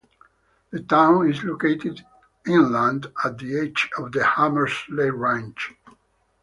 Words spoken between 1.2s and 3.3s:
is located inland,